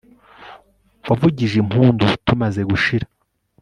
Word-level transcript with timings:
wavugije 1.07 1.55
impundu 1.63 2.05
tumaze 2.25 2.61
gushira 2.69 3.05